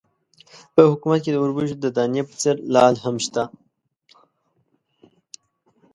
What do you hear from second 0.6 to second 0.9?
په